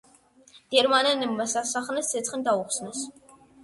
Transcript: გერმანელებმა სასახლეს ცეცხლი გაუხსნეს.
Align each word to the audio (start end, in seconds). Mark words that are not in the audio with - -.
გერმანელებმა 0.75 1.47
სასახლეს 1.53 2.13
ცეცხლი 2.17 2.45
გაუხსნეს. 2.53 3.09